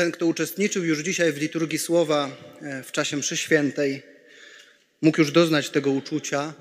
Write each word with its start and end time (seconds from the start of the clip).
ten, 0.00 0.12
kto 0.12 0.26
uczestniczył 0.26 0.84
już 0.84 0.98
dzisiaj 0.98 1.32
w 1.32 1.36
liturgii 1.36 1.78
słowa 1.78 2.30
e, 2.62 2.82
w 2.82 2.92
czasie 2.92 3.16
mszy 3.16 3.36
świętej, 3.36 4.02
mógł 5.02 5.20
już 5.20 5.32
doznać 5.32 5.70
tego 5.70 5.90
uczucia. 5.90 6.54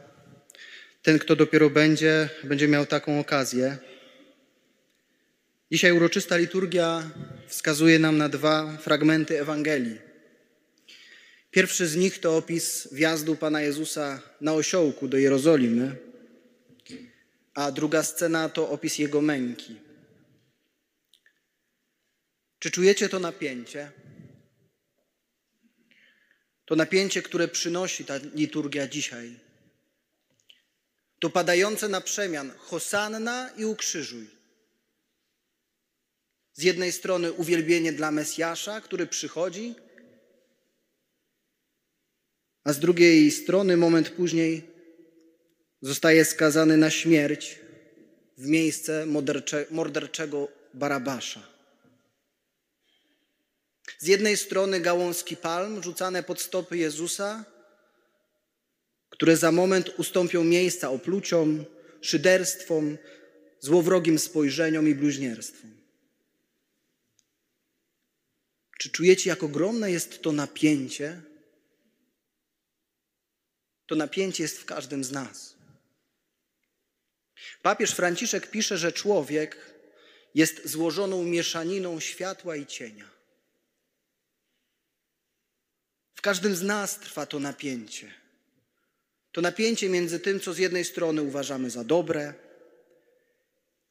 Ten, 1.03 1.19
kto 1.19 1.35
dopiero 1.35 1.69
będzie, 1.69 2.29
będzie 2.43 2.67
miał 2.67 2.85
taką 2.85 3.19
okazję. 3.19 3.77
Dzisiaj 5.71 5.91
uroczysta 5.91 6.37
liturgia 6.37 7.11
wskazuje 7.47 7.99
nam 7.99 8.17
na 8.17 8.29
dwa 8.29 8.77
fragmenty 8.77 9.41
Ewangelii. 9.41 9.97
Pierwszy 11.51 11.87
z 11.87 11.95
nich 11.95 12.19
to 12.19 12.37
opis 12.37 12.87
wjazdu 12.91 13.35
Pana 13.35 13.61
Jezusa 13.61 14.21
na 14.41 14.53
osiołku 14.53 15.07
do 15.07 15.17
Jerozolimy, 15.17 15.95
a 17.53 17.71
druga 17.71 18.03
scena 18.03 18.49
to 18.49 18.69
opis 18.69 18.97
Jego 18.97 19.21
męki. 19.21 19.88
Czy 22.59 22.71
czujecie 22.71 23.09
to 23.09 23.19
napięcie? 23.19 23.91
To 26.65 26.75
napięcie, 26.75 27.21
które 27.21 27.47
przynosi 27.47 28.05
ta 28.05 28.17
liturgia 28.17 28.87
dzisiaj. 28.87 29.39
To 31.19 31.29
padające 31.29 31.87
na 31.87 32.01
przemian 32.01 32.51
Hosanna 32.57 33.49
i 33.57 33.65
ukrzyżuj. 33.65 34.29
Z 36.53 36.63
jednej 36.63 36.91
strony 36.91 37.31
uwielbienie 37.31 37.93
dla 37.93 38.11
Mesjasza, 38.11 38.81
który 38.81 39.07
przychodzi, 39.07 39.75
a 42.63 42.73
z 42.73 42.79
drugiej 42.79 43.31
strony 43.31 43.77
moment 43.77 44.09
później 44.09 44.63
zostaje 45.81 46.25
skazany 46.25 46.77
na 46.77 46.89
śmierć 46.89 47.59
w 48.37 48.45
miejsce 48.45 49.05
morderczego 49.71 50.47
Barabasza. 50.73 51.58
Z 53.99 54.07
jednej 54.07 54.37
strony 54.37 54.79
gałązki 54.79 55.37
palm 55.37 55.83
rzucane 55.83 56.23
pod 56.23 56.41
stopy 56.41 56.77
Jezusa, 56.77 57.45
które 59.09 59.37
za 59.37 59.51
moment 59.51 59.89
ustąpią 59.99 60.43
miejsca 60.43 60.89
opluciom, 60.89 61.65
szyderstwom, 62.01 62.97
złowrogim 63.59 64.19
spojrzeniom 64.19 64.89
i 64.89 64.95
bluźnierstwom. 64.95 65.71
Czy 68.77 68.89
czujecie, 68.89 69.29
jak 69.29 69.43
ogromne 69.43 69.91
jest 69.91 70.21
to 70.21 70.31
napięcie? 70.31 71.21
To 73.87 73.95
napięcie 73.95 74.43
jest 74.43 74.59
w 74.59 74.65
każdym 74.65 75.03
z 75.03 75.11
nas. 75.11 75.55
Papież 77.61 77.91
Franciszek 77.91 78.51
pisze, 78.51 78.77
że 78.77 78.91
człowiek 78.91 79.57
jest 80.35 80.67
złożoną 80.67 81.23
mieszaniną 81.23 81.99
światła 81.99 82.55
i 82.55 82.65
cienia. 82.65 83.18
W 86.19 86.21
każdym 86.21 86.55
z 86.55 86.63
nas 86.63 86.99
trwa 86.99 87.25
to 87.25 87.39
napięcie. 87.39 88.13
To 89.31 89.41
napięcie 89.41 89.89
między 89.89 90.19
tym, 90.19 90.39
co 90.39 90.53
z 90.53 90.57
jednej 90.57 90.85
strony 90.85 91.21
uważamy 91.21 91.69
za 91.69 91.83
dobre, 91.83 92.33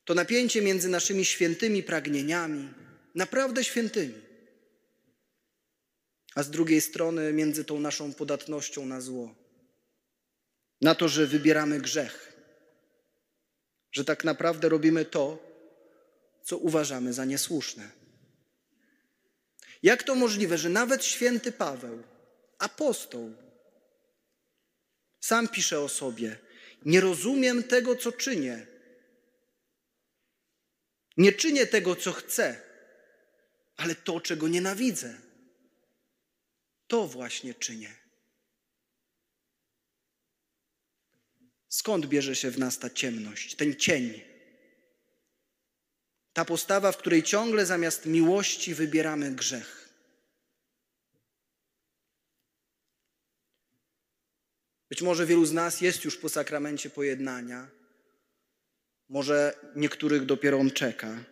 to 0.04 0.14
napięcie 0.14 0.62
między 0.62 0.88
naszymi 0.88 1.24
świętymi 1.24 1.82
pragnieniami, 1.82 2.68
naprawdę 3.14 3.64
świętymi, 3.64 4.14
a 6.34 6.42
z 6.42 6.50
drugiej 6.50 6.80
strony 6.80 7.32
między 7.32 7.64
tą 7.64 7.80
naszą 7.80 8.12
podatnością 8.12 8.86
na 8.86 9.00
zło, 9.00 9.34
na 10.80 10.94
to, 10.94 11.08
że 11.08 11.26
wybieramy 11.26 11.80
grzech, 11.80 12.36
że 13.92 14.04
tak 14.04 14.24
naprawdę 14.24 14.68
robimy 14.68 15.04
to, 15.04 15.38
co 16.44 16.58
uważamy 16.58 17.12
za 17.12 17.24
niesłuszne. 17.24 17.90
Jak 19.82 20.02
to 20.02 20.14
możliwe, 20.14 20.58
że 20.58 20.68
nawet 20.68 21.04
święty 21.04 21.52
Paweł, 21.52 22.02
apostoł, 22.58 23.34
sam 25.20 25.48
pisze 25.48 25.80
o 25.80 25.88
sobie: 25.88 26.38
Nie 26.84 27.00
rozumiem 27.00 27.62
tego, 27.62 27.96
co 27.96 28.12
czynię. 28.12 28.66
Nie 31.16 31.32
czynię 31.32 31.66
tego, 31.66 31.96
co 31.96 32.12
chcę, 32.12 32.62
ale 33.76 33.94
to, 33.94 34.20
czego 34.20 34.48
nienawidzę. 34.48 35.14
To 36.86 37.06
właśnie 37.06 37.54
czynię. 37.54 37.94
Skąd 41.68 42.06
bierze 42.06 42.36
się 42.36 42.50
w 42.50 42.58
nas 42.58 42.78
ta 42.78 42.90
ciemność, 42.90 43.54
ten 43.54 43.76
cień? 43.76 44.22
Ta 46.32 46.44
postawa, 46.44 46.92
w 46.92 46.96
której 46.96 47.22
ciągle 47.22 47.66
zamiast 47.66 48.06
miłości 48.06 48.74
wybieramy 48.74 49.30
grzech. 49.30 49.77
Być 54.88 55.02
może 55.02 55.26
wielu 55.26 55.44
z 55.44 55.52
nas 55.52 55.80
jest 55.80 56.04
już 56.04 56.16
po 56.16 56.28
sakramencie 56.28 56.90
pojednania, 56.90 57.68
może 59.08 59.56
niektórych 59.76 60.24
dopiero 60.24 60.58
on 60.58 60.70
czeka. 60.70 61.24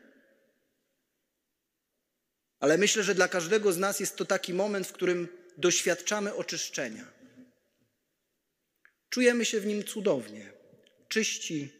Ale 2.60 2.78
myślę, 2.78 3.02
że 3.02 3.14
dla 3.14 3.28
każdego 3.28 3.72
z 3.72 3.78
nas 3.78 4.00
jest 4.00 4.16
to 4.16 4.24
taki 4.24 4.54
moment, 4.54 4.86
w 4.86 4.92
którym 4.92 5.28
doświadczamy 5.58 6.34
oczyszczenia. 6.34 7.04
Czujemy 9.10 9.44
się 9.44 9.60
w 9.60 9.66
nim 9.66 9.84
cudownie, 9.84 10.52
czyści, 11.08 11.72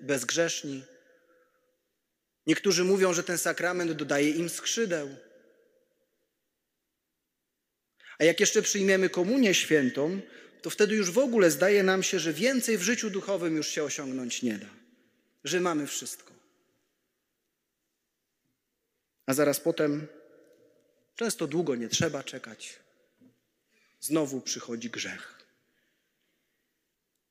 bezgrzeszni. 0.00 0.84
Niektórzy 2.46 2.84
mówią, 2.84 3.12
że 3.12 3.22
ten 3.22 3.38
sakrament 3.38 3.92
dodaje 3.92 4.30
im 4.30 4.48
skrzydeł. 4.48 5.16
A 8.18 8.24
jak 8.24 8.40
jeszcze 8.40 8.62
przyjmiemy 8.62 9.08
komunię 9.08 9.54
świętą, 9.54 10.20
to 10.62 10.70
wtedy 10.70 10.94
już 10.94 11.10
w 11.10 11.18
ogóle 11.18 11.50
zdaje 11.50 11.82
nam 11.82 12.02
się, 12.02 12.18
że 12.18 12.32
więcej 12.32 12.78
w 12.78 12.82
życiu 12.82 13.10
duchowym 13.10 13.56
już 13.56 13.68
się 13.68 13.84
osiągnąć 13.84 14.42
nie 14.42 14.58
da, 14.58 14.66
że 15.44 15.60
mamy 15.60 15.86
wszystko. 15.86 16.32
A 19.26 19.34
zaraz 19.34 19.60
potem 19.60 20.06
Często 21.20 21.46
długo 21.46 21.74
nie 21.74 21.88
trzeba 21.88 22.22
czekać. 22.22 22.78
Znowu 24.00 24.40
przychodzi 24.40 24.90
grzech. 24.90 25.44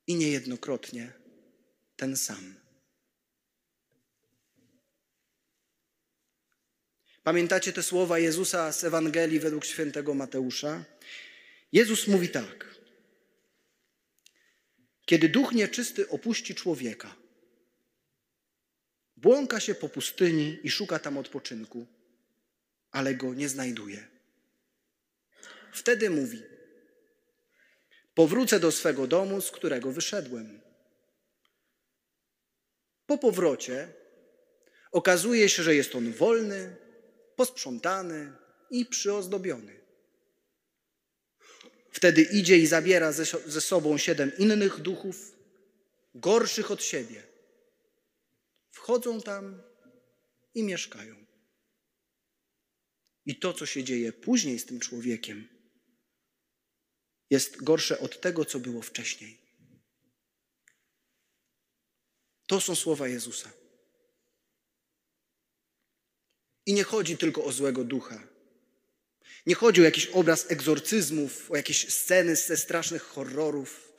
I 0.06 0.14
niejednokrotnie 0.14 1.12
ten 1.96 2.16
sam. 2.16 2.54
Pamiętacie 7.22 7.72
te 7.72 7.82
słowa 7.82 8.18
Jezusa 8.18 8.72
z 8.72 8.84
Ewangelii 8.84 9.40
według 9.40 9.64
świętego 9.64 10.14
Mateusza? 10.14 10.84
Jezus 11.72 12.06
mówi 12.06 12.28
tak. 12.28 12.69
Kiedy 15.10 15.28
duch 15.28 15.52
nieczysty 15.52 16.08
opuści 16.08 16.54
człowieka, 16.54 17.16
błąka 19.16 19.60
się 19.60 19.74
po 19.74 19.88
pustyni 19.88 20.58
i 20.62 20.70
szuka 20.70 20.98
tam 20.98 21.18
odpoczynku 21.18 21.86
ale 22.90 23.14
go 23.14 23.34
nie 23.34 23.48
znajduje. 23.48 24.08
Wtedy 25.72 26.10
mówi: 26.10 26.42
Powrócę 28.14 28.60
do 28.60 28.72
swego 28.72 29.06
domu, 29.06 29.40
z 29.40 29.50
którego 29.50 29.92
wyszedłem. 29.92 30.60
Po 33.06 33.18
powrocie 33.18 33.92
okazuje 34.92 35.48
się, 35.48 35.62
że 35.62 35.74
jest 35.74 35.94
on 35.94 36.12
wolny, 36.12 36.76
posprzątany 37.36 38.32
i 38.70 38.86
przyozdobiony. 38.86 39.79
Wtedy 41.90 42.22
idzie 42.22 42.58
i 42.58 42.66
zabiera 42.66 43.12
ze, 43.12 43.60
sobą 43.60 43.98
siedem 43.98 44.32
innych 44.38 44.80
duchów, 44.80 45.36
gorszych 46.14 46.70
od 46.70 46.82
siebie. 46.82 47.22
Wchodzą 48.70 49.20
tam 49.20 49.62
i 50.54 50.62
mieszkają. 50.62 51.26
I 53.26 53.36
to, 53.36 53.52
co 53.52 53.66
się 53.66 53.84
dzieje 53.84 54.12
później 54.12 54.58
z 54.58 54.66
tym 54.66 54.80
człowiekiem, 54.80 55.48
jest 57.30 57.64
gorsze 57.64 57.98
od 57.98 58.20
tego, 58.20 58.44
co 58.44 58.58
było 58.60 58.82
wcześniej. 58.82 59.38
To 62.46 62.60
są 62.60 62.74
słowa 62.74 63.08
Jezusa. 63.08 63.50
I 66.66 66.72
nie 66.72 66.84
chodzi 66.84 67.18
tylko 67.18 67.44
o 67.44 67.52
złego 67.52 67.84
ducha. 67.84 68.29
Nie 69.46 69.54
chodzi 69.54 69.80
o 69.80 69.84
jakiś 69.84 70.06
obraz 70.06 70.50
egzorcyzmów, 70.50 71.50
o 71.50 71.56
jakieś 71.56 71.94
sceny 71.94 72.36
ze 72.36 72.56
strasznych 72.56 73.02
horrorów. 73.02 73.92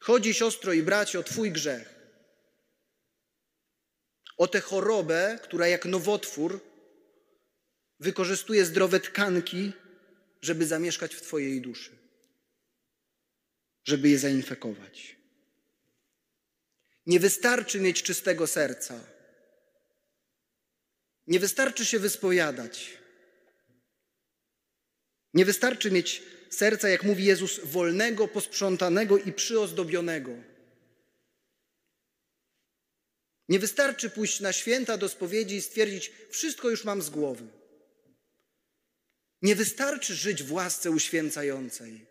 Chodzi, 0.00 0.34
siostro 0.34 0.72
i 0.72 0.82
bracie, 0.82 1.18
o 1.18 1.22
Twój 1.22 1.52
grzech. 1.52 1.94
O 4.36 4.48
tę 4.48 4.60
chorobę, 4.60 5.38
która 5.42 5.68
jak 5.68 5.84
nowotwór 5.84 6.60
wykorzystuje 8.00 8.64
zdrowe 8.64 9.00
tkanki, 9.00 9.72
żeby 10.42 10.66
zamieszkać 10.66 11.14
w 11.14 11.22
Twojej 11.22 11.60
duszy, 11.60 11.90
żeby 13.84 14.08
je 14.08 14.18
zainfekować. 14.18 15.16
Nie 17.06 17.20
wystarczy 17.20 17.80
mieć 17.80 18.02
czystego 18.02 18.46
serca. 18.46 19.00
Nie 21.26 21.40
wystarczy 21.40 21.86
się 21.86 21.98
wyspowiadać. 21.98 23.01
Nie 25.34 25.44
wystarczy 25.44 25.90
mieć 25.90 26.22
serca, 26.50 26.88
jak 26.88 27.02
mówi 27.02 27.24
Jezus, 27.24 27.60
wolnego, 27.64 28.28
posprzątanego 28.28 29.18
i 29.18 29.32
przyozdobionego. 29.32 30.30
Nie 33.48 33.58
wystarczy 33.58 34.10
pójść 34.10 34.40
na 34.40 34.52
święta 34.52 34.96
do 34.98 35.08
spowiedzi 35.08 35.56
i 35.56 35.62
stwierdzić, 35.62 36.12
wszystko 36.30 36.70
już 36.70 36.84
mam 36.84 37.02
z 37.02 37.10
głowy. 37.10 37.44
Nie 39.42 39.56
wystarczy 39.56 40.14
żyć 40.14 40.42
w 40.42 40.52
łasce 40.52 40.90
uświęcającej. 40.90 42.06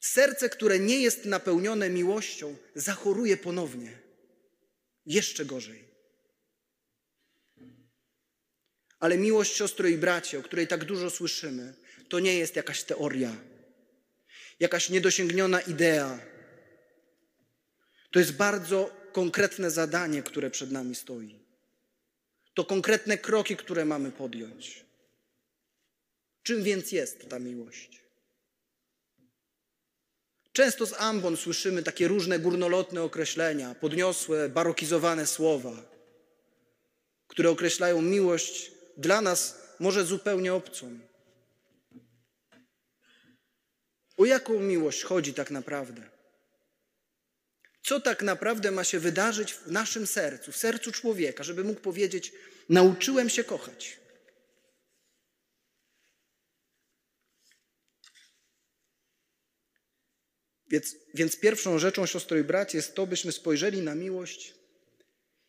Serce, 0.00 0.48
które 0.48 0.78
nie 0.78 0.98
jest 0.98 1.24
napełnione 1.24 1.90
miłością, 1.90 2.56
zachoruje 2.74 3.36
ponownie. 3.36 3.98
Jeszcze 5.06 5.44
gorzej. 5.44 5.93
Ale 9.04 9.18
miłość 9.18 9.56
siostro 9.56 9.88
i 9.88 9.98
bracie, 9.98 10.38
o 10.38 10.42
której 10.42 10.66
tak 10.66 10.84
dużo 10.84 11.10
słyszymy, 11.10 11.74
to 12.08 12.20
nie 12.20 12.34
jest 12.38 12.56
jakaś 12.56 12.82
teoria, 12.82 13.36
jakaś 14.60 14.90
niedosięgniona 14.90 15.60
idea. 15.60 16.20
To 18.10 18.18
jest 18.18 18.32
bardzo 18.32 18.90
konkretne 19.12 19.70
zadanie, 19.70 20.22
które 20.22 20.50
przed 20.50 20.70
nami 20.72 20.94
stoi. 20.94 21.38
To 22.54 22.64
konkretne 22.64 23.18
kroki, 23.18 23.56
które 23.56 23.84
mamy 23.84 24.12
podjąć. 24.12 24.84
Czym 26.42 26.62
więc 26.62 26.92
jest 26.92 27.28
ta 27.28 27.38
miłość? 27.38 28.00
Często 30.52 30.86
z 30.86 30.92
ambon 30.92 31.36
słyszymy 31.36 31.82
takie 31.82 32.08
różne 32.08 32.38
górnolotne 32.38 33.02
określenia, 33.02 33.74
podniosłe, 33.74 34.48
barokizowane 34.48 35.26
słowa, 35.26 35.82
które 37.28 37.50
określają 37.50 38.02
miłość 38.02 38.73
dla 38.96 39.20
nas 39.20 39.58
może 39.80 40.04
zupełnie 40.04 40.54
obcą. 40.54 40.98
O 44.16 44.24
jaką 44.24 44.60
miłość 44.60 45.02
chodzi 45.02 45.34
tak 45.34 45.50
naprawdę? 45.50 46.10
Co 47.82 48.00
tak 48.00 48.22
naprawdę 48.22 48.70
ma 48.70 48.84
się 48.84 48.98
wydarzyć 48.98 49.54
w 49.54 49.70
naszym 49.70 50.06
sercu, 50.06 50.52
w 50.52 50.56
sercu 50.56 50.92
człowieka, 50.92 51.44
żeby 51.44 51.64
mógł 51.64 51.80
powiedzieć: 51.80 52.32
Nauczyłem 52.68 53.30
się 53.30 53.44
kochać. 53.44 54.00
Więc, 60.66 60.96
więc 61.14 61.40
pierwszą 61.40 61.78
rzeczą, 61.78 62.06
siostro 62.06 62.36
i 62.36 62.44
bracie, 62.44 62.78
jest 62.78 62.94
to, 62.94 63.06
byśmy 63.06 63.32
spojrzeli 63.32 63.82
na 63.82 63.94
miłość 63.94 64.54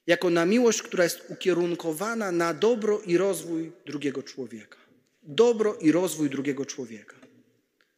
jako 0.07 0.30
na 0.30 0.46
miłość, 0.46 0.81
która 0.81 1.04
jest 1.04 1.22
ukierunkowana 1.30 2.31
na 2.31 2.54
dobro 2.54 3.02
i 3.02 3.18
rozwój 3.18 3.72
drugiego 3.86 4.24
człowieka. 4.24 4.78
Dobro 5.24 5.75
i 5.75 5.92
rozwój 5.92 6.30
drugiego 6.30 6.66
człowieka. 6.66 7.16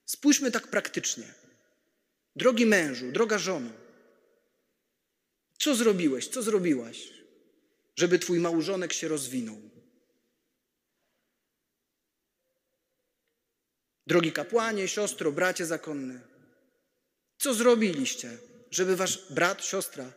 Spójrzmy 0.06 0.52
tak 0.52 0.68
praktycznie. 0.68 1.34
Drogi 2.36 2.66
mężu, 2.66 3.12
droga 3.12 3.38
żono, 3.38 3.70
co 5.58 5.76
zrobiłeś, 5.76 6.28
co 6.28 6.42
zrobiłaś, 6.42 7.14
żeby 7.96 8.20
twój 8.20 8.40
małżonek 8.40 8.94
się 8.94 9.08
rozwinął? 9.08 9.58
Drogi 14.08 14.32
kapłanie, 14.32 14.88
siostro, 14.88 15.32
bracie 15.32 15.66
zakonny, 15.66 16.22
co 17.38 17.54
zrobiliście, 17.54 18.38
żeby 18.72 18.96
wasz 18.96 19.32
brat, 19.32 19.66
siostra 19.66 20.14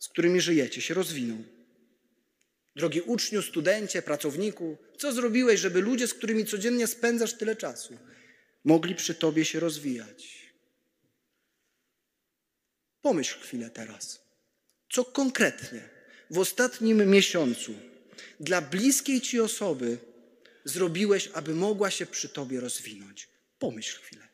z 0.00 0.08
którymi 0.08 0.40
żyjecie, 0.40 0.80
się 0.80 0.94
rozwinął. 0.94 1.38
Drogi 2.76 3.00
uczniu, 3.00 3.42
studencie, 3.42 4.02
pracowniku, 4.02 4.76
co 4.98 5.12
zrobiłeś, 5.12 5.60
żeby 5.60 5.80
ludzie, 5.80 6.06
z 6.08 6.14
którymi 6.14 6.46
codziennie 6.46 6.86
spędzasz 6.86 7.34
tyle 7.34 7.56
czasu, 7.56 7.98
mogli 8.64 8.94
przy 8.94 9.14
Tobie 9.14 9.44
się 9.44 9.60
rozwijać? 9.60 10.40
Pomyśl 13.02 13.40
chwilę 13.40 13.70
teraz, 13.70 14.20
co 14.90 15.04
konkretnie 15.04 15.88
w 16.30 16.38
ostatnim 16.38 17.10
miesiącu 17.10 17.74
dla 18.40 18.60
bliskiej 18.60 19.20
Ci 19.20 19.40
osoby 19.40 19.98
zrobiłeś, 20.64 21.30
aby 21.34 21.54
mogła 21.54 21.90
się 21.90 22.06
przy 22.06 22.28
Tobie 22.28 22.60
rozwinąć. 22.60 23.28
Pomyśl 23.58 24.00
chwilę. 24.00 24.29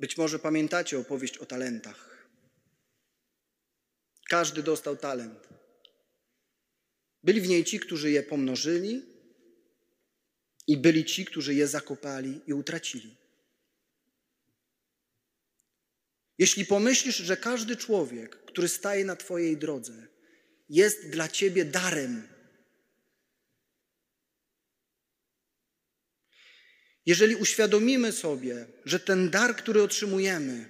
Być 0.00 0.16
może 0.16 0.38
pamiętacie 0.38 0.98
opowieść 0.98 1.38
o 1.38 1.46
talentach. 1.46 2.28
Każdy 4.28 4.62
dostał 4.62 4.96
talent. 4.96 5.48
Byli 7.22 7.40
w 7.40 7.48
niej 7.48 7.64
ci, 7.64 7.80
którzy 7.80 8.10
je 8.10 8.22
pomnożyli, 8.22 9.02
i 10.66 10.76
byli 10.76 11.04
ci, 11.04 11.24
którzy 11.24 11.54
je 11.54 11.68
zakopali 11.68 12.40
i 12.46 12.52
utracili. 12.52 13.16
Jeśli 16.38 16.66
pomyślisz, 16.66 17.16
że 17.16 17.36
każdy 17.36 17.76
człowiek, 17.76 18.44
który 18.44 18.68
staje 18.68 19.04
na 19.04 19.16
Twojej 19.16 19.56
drodze, 19.56 20.06
jest 20.68 21.10
dla 21.10 21.28
Ciebie 21.28 21.64
darem, 21.64 22.28
Jeżeli 27.08 27.36
uświadomimy 27.36 28.12
sobie, 28.12 28.66
że 28.84 29.00
ten 29.00 29.30
dar, 29.30 29.56
który 29.56 29.82
otrzymujemy, 29.82 30.68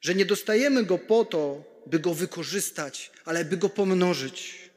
że 0.00 0.14
nie 0.14 0.24
dostajemy 0.24 0.84
go 0.84 0.98
po 0.98 1.24
to, 1.24 1.64
by 1.86 1.98
go 1.98 2.14
wykorzystać, 2.14 3.12
ale 3.24 3.44
by 3.44 3.56
go 3.56 3.68
pomnożyć, 3.68 4.70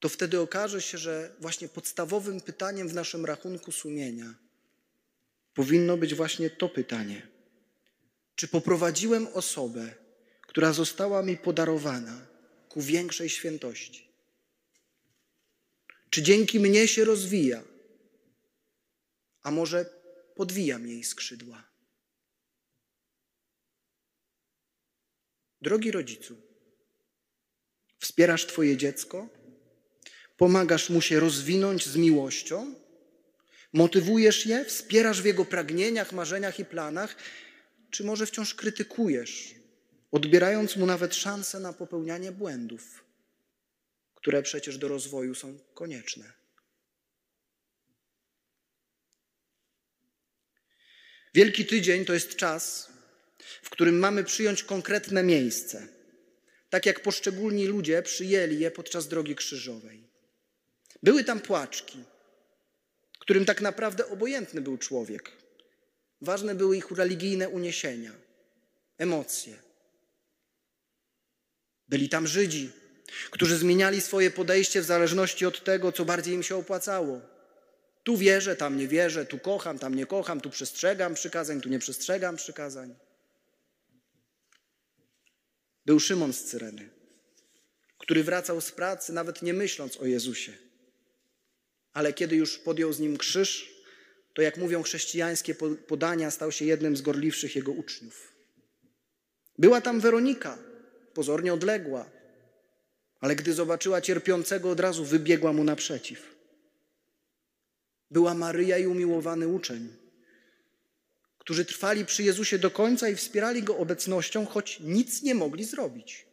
to 0.00 0.08
wtedy 0.08 0.40
okaże 0.40 0.82
się, 0.82 0.98
że 0.98 1.34
właśnie 1.40 1.68
podstawowym 1.68 2.40
pytaniem 2.40 2.88
w 2.88 2.94
naszym 2.94 3.24
rachunku 3.24 3.72
sumienia 3.72 4.34
powinno 5.54 5.96
być 5.96 6.14
właśnie 6.14 6.50
to 6.50 6.68
pytanie: 6.68 7.28
czy 8.34 8.48
poprowadziłem 8.48 9.26
osobę, 9.34 9.94
która 10.42 10.72
została 10.72 11.22
mi 11.22 11.36
podarowana 11.36 12.26
ku 12.68 12.82
większej 12.82 13.28
świętości? 13.28 14.05
Czy 16.10 16.22
dzięki 16.22 16.60
mnie 16.60 16.88
się 16.88 17.04
rozwija? 17.04 17.62
A 19.42 19.50
może 19.50 19.86
podwijam 20.34 20.86
jej 20.86 21.04
skrzydła? 21.04 21.64
Drogi 25.60 25.90
rodzicu, 25.90 26.36
wspierasz 27.98 28.46
Twoje 28.46 28.76
dziecko? 28.76 29.28
Pomagasz 30.36 30.90
mu 30.90 31.00
się 31.00 31.20
rozwinąć 31.20 31.86
z 31.86 31.96
miłością? 31.96 32.74
Motywujesz 33.72 34.46
je? 34.46 34.64
Wspierasz 34.64 35.22
w 35.22 35.24
jego 35.24 35.44
pragnieniach, 35.44 36.12
marzeniach 36.12 36.58
i 36.58 36.64
planach? 36.64 37.16
Czy 37.90 38.04
może 38.04 38.26
wciąż 38.26 38.54
krytykujesz, 38.54 39.54
odbierając 40.12 40.76
mu 40.76 40.86
nawet 40.86 41.14
szansę 41.14 41.60
na 41.60 41.72
popełnianie 41.72 42.32
błędów? 42.32 43.05
Które 44.26 44.42
przecież 44.42 44.78
do 44.78 44.88
rozwoju 44.88 45.34
są 45.34 45.58
konieczne. 45.74 46.32
Wielki 51.34 51.66
Tydzień 51.66 52.04
to 52.04 52.14
jest 52.14 52.36
czas, 52.36 52.92
w 53.62 53.70
którym 53.70 53.98
mamy 53.98 54.24
przyjąć 54.24 54.62
konkretne 54.62 55.22
miejsce, 55.22 55.88
tak 56.70 56.86
jak 56.86 57.02
poszczególni 57.02 57.66
ludzie 57.66 58.02
przyjęli 58.02 58.58
je 58.58 58.70
podczas 58.70 59.08
drogi 59.08 59.34
krzyżowej. 59.34 60.04
Były 61.02 61.24
tam 61.24 61.40
płaczki, 61.40 62.04
którym 63.18 63.44
tak 63.44 63.60
naprawdę 63.60 64.08
obojętny 64.08 64.60
był 64.60 64.78
człowiek. 64.78 65.32
Ważne 66.20 66.54
były 66.54 66.76
ich 66.76 66.90
religijne 66.90 67.48
uniesienia, 67.48 68.12
emocje. 68.98 69.56
Byli 71.88 72.08
tam 72.08 72.26
Żydzi, 72.26 72.85
którzy 73.30 73.56
zmieniali 73.56 74.00
swoje 74.00 74.30
podejście 74.30 74.80
w 74.80 74.84
zależności 74.84 75.46
od 75.46 75.64
tego, 75.64 75.92
co 75.92 76.04
bardziej 76.04 76.34
im 76.34 76.42
się 76.42 76.56
opłacało. 76.56 77.20
Tu 78.04 78.16
wierzę, 78.16 78.56
tam 78.56 78.76
nie 78.76 78.88
wierzę, 78.88 79.26
tu 79.26 79.38
kocham, 79.38 79.78
tam 79.78 79.94
nie 79.94 80.06
kocham, 80.06 80.40
tu 80.40 80.50
przestrzegam 80.50 81.14
przykazań, 81.14 81.60
tu 81.60 81.68
nie 81.68 81.78
przestrzegam 81.78 82.36
przykazań. 82.36 82.94
Był 85.86 86.00
Szymon 86.00 86.32
z 86.32 86.44
Cyreny, 86.44 86.88
który 87.98 88.24
wracał 88.24 88.60
z 88.60 88.72
pracy, 88.72 89.12
nawet 89.12 89.42
nie 89.42 89.54
myśląc 89.54 89.96
o 89.96 90.06
Jezusie. 90.06 90.52
Ale 91.92 92.12
kiedy 92.12 92.36
już 92.36 92.58
podjął 92.58 92.92
z 92.92 93.00
nim 93.00 93.16
krzyż, 93.16 93.76
to 94.34 94.42
jak 94.42 94.56
mówią 94.56 94.82
chrześcijańskie 94.82 95.54
podania, 95.86 96.30
stał 96.30 96.52
się 96.52 96.64
jednym 96.64 96.96
z 96.96 97.02
gorliwszych 97.02 97.56
jego 97.56 97.72
uczniów. 97.72 98.32
Była 99.58 99.80
tam 99.80 100.00
Weronika, 100.00 100.58
pozornie 101.14 101.54
odległa, 101.54 102.15
ale 103.20 103.36
gdy 103.36 103.52
zobaczyła 103.52 104.00
cierpiącego, 104.00 104.70
od 104.70 104.80
razu 104.80 105.04
wybiegła 105.04 105.52
mu 105.52 105.64
naprzeciw. 105.64 106.36
Była 108.10 108.34
Maryja 108.34 108.78
i 108.78 108.86
umiłowany 108.86 109.48
uczeń, 109.48 109.88
którzy 111.38 111.64
trwali 111.64 112.04
przy 112.04 112.22
Jezusie 112.22 112.58
do 112.58 112.70
końca 112.70 113.08
i 113.08 113.16
wspierali 113.16 113.62
go 113.62 113.76
obecnością, 113.76 114.46
choć 114.46 114.80
nic 114.80 115.22
nie 115.22 115.34
mogli 115.34 115.64
zrobić. 115.64 116.26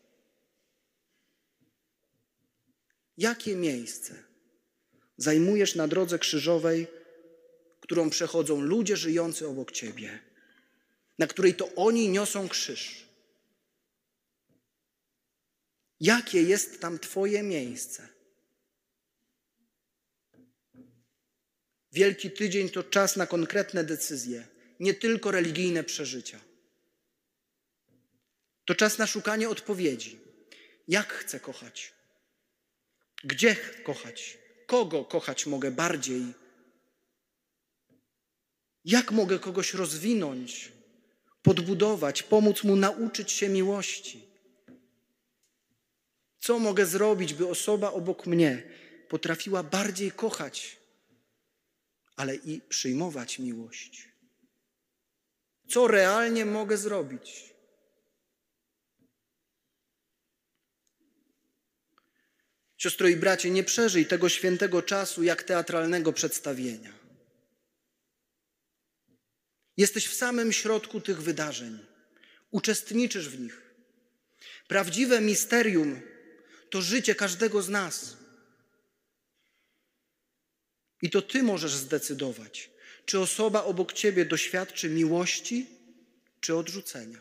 Jakie 3.17 3.55
miejsce 3.55 4.23
zajmujesz 5.17 5.75
na 5.75 5.87
drodze 5.87 6.19
krzyżowej, 6.19 6.87
którą 7.79 8.09
przechodzą 8.09 8.61
ludzie 8.61 8.97
żyjący 8.97 9.47
obok 9.47 9.71
ciebie, 9.71 10.19
na 11.19 11.27
której 11.27 11.53
to 11.53 11.75
oni 11.75 12.09
niosą 12.09 12.49
krzyż? 12.49 13.02
Jakie 16.03 16.43
jest 16.43 16.81
tam 16.81 16.99
Twoje 16.99 17.43
miejsce? 17.43 18.07
Wielki 21.91 22.31
Tydzień 22.31 22.69
to 22.69 22.83
czas 22.83 23.15
na 23.15 23.27
konkretne 23.27 23.83
decyzje, 23.83 24.47
nie 24.79 24.93
tylko 24.93 25.31
religijne 25.31 25.83
przeżycia. 25.83 26.39
To 28.65 28.75
czas 28.75 28.97
na 28.97 29.07
szukanie 29.07 29.49
odpowiedzi. 29.49 30.19
Jak 30.87 31.13
chcę 31.13 31.39
kochać? 31.39 31.93
Gdzie 33.23 33.55
kochać? 33.83 34.37
Kogo 34.67 35.05
kochać 35.05 35.45
mogę 35.45 35.71
bardziej? 35.71 36.23
Jak 38.85 39.11
mogę 39.11 39.39
kogoś 39.39 39.73
rozwinąć, 39.73 40.71
podbudować, 41.41 42.23
pomóc 42.23 42.63
mu 42.63 42.75
nauczyć 42.75 43.31
się 43.31 43.49
miłości? 43.49 44.32
Co 46.43 46.59
mogę 46.59 46.85
zrobić, 46.85 47.33
by 47.33 47.47
osoba 47.47 47.91
obok 47.91 48.25
mnie 48.25 48.63
potrafiła 49.09 49.63
bardziej 49.63 50.11
kochać, 50.11 50.77
ale 52.15 52.35
i 52.35 52.61
przyjmować 52.61 53.39
miłość? 53.39 54.09
Co 55.69 55.87
realnie 55.87 56.45
mogę 56.45 56.77
zrobić? 56.77 57.53
Siostro 62.77 63.07
i 63.07 63.15
bracie, 63.15 63.49
nie 63.49 63.63
przeżyj 63.63 64.05
tego 64.05 64.29
świętego 64.29 64.81
czasu 64.81 65.23
jak 65.23 65.43
teatralnego 65.43 66.13
przedstawienia. 66.13 66.93
Jesteś 69.77 70.07
w 70.07 70.13
samym 70.13 70.53
środku 70.53 71.01
tych 71.01 71.21
wydarzeń, 71.21 71.85
uczestniczysz 72.51 73.29
w 73.29 73.39
nich. 73.39 73.61
Prawdziwe 74.67 75.21
misterium 75.21 76.12
to 76.73 76.81
życie 76.81 77.15
każdego 77.15 77.61
z 77.61 77.69
nas. 77.69 78.17
I 81.01 81.09
to 81.09 81.21
Ty 81.21 81.43
możesz 81.43 81.75
zdecydować, 81.75 82.69
czy 83.05 83.19
osoba 83.19 83.63
obok 83.63 83.93
Ciebie 83.93 84.25
doświadczy 84.25 84.89
miłości, 84.89 85.65
czy 86.39 86.55
odrzucenia. 86.55 87.19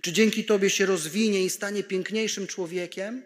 Czy 0.00 0.12
dzięki 0.12 0.44
Tobie 0.44 0.70
się 0.70 0.86
rozwinie 0.86 1.44
i 1.44 1.50
stanie 1.50 1.84
piękniejszym 1.84 2.46
człowiekiem, 2.46 3.22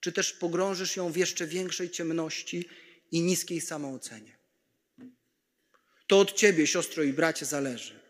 czy 0.00 0.12
też 0.12 0.32
pogrążysz 0.32 0.96
ją 0.96 1.12
w 1.12 1.16
jeszcze 1.16 1.46
większej 1.46 1.90
ciemności 1.90 2.68
i 3.12 3.20
niskiej 3.20 3.60
samoocenie. 3.60 4.36
To 6.06 6.20
od 6.20 6.32
Ciebie, 6.32 6.66
siostro 6.66 7.02
i 7.02 7.12
bracie, 7.12 7.46
zależy. 7.46 8.00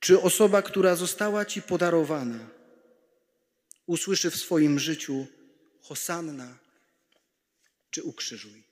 Czy 0.00 0.20
osoba, 0.20 0.62
która 0.62 0.96
została 0.96 1.44
Ci 1.44 1.62
podarowana, 1.62 2.57
usłyszy 3.88 4.30
w 4.30 4.36
swoim 4.36 4.78
życiu 4.78 5.26
Hosanna 5.80 6.58
czy 7.90 8.02
ukrzyżuj. 8.02 8.67